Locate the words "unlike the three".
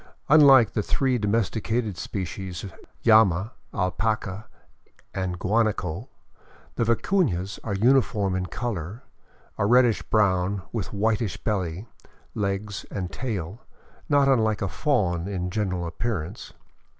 0.29-1.19